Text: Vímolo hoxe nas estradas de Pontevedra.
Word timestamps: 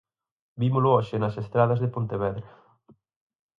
Vímolo 0.61 0.89
hoxe 0.95 1.15
nas 1.19 1.35
estradas 1.43 1.79
de 1.83 1.91
Pontevedra. 1.95 2.49